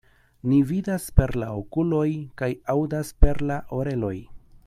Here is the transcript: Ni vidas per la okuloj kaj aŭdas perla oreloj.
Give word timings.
Ni 0.51 0.61
vidas 0.69 1.03
per 1.19 1.33
la 1.41 1.49
okuloj 1.57 2.07
kaj 2.43 2.51
aŭdas 2.75 3.13
perla 3.27 3.61
oreloj. 3.83 4.15